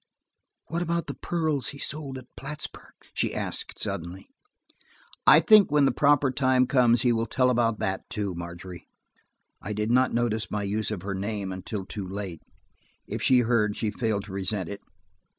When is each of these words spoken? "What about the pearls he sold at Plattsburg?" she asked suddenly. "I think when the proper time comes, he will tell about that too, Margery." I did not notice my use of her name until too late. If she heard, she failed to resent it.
"What 0.65 0.81
about 0.81 1.05
the 1.05 1.13
pearls 1.13 1.67
he 1.67 1.77
sold 1.77 2.17
at 2.17 2.25
Plattsburg?" 2.35 2.93
she 3.13 3.35
asked 3.35 3.77
suddenly. 3.77 4.29
"I 5.27 5.39
think 5.39 5.69
when 5.69 5.85
the 5.85 5.91
proper 5.91 6.31
time 6.31 6.65
comes, 6.65 7.03
he 7.03 7.13
will 7.13 7.27
tell 7.27 7.51
about 7.51 7.77
that 7.77 8.09
too, 8.09 8.33
Margery." 8.33 8.87
I 9.61 9.73
did 9.73 9.91
not 9.91 10.11
notice 10.11 10.49
my 10.49 10.63
use 10.63 10.89
of 10.89 11.03
her 11.03 11.13
name 11.13 11.51
until 11.51 11.85
too 11.85 12.07
late. 12.07 12.41
If 13.05 13.21
she 13.21 13.41
heard, 13.41 13.75
she 13.77 13.91
failed 13.91 14.23
to 14.23 14.33
resent 14.33 14.69
it. 14.69 14.81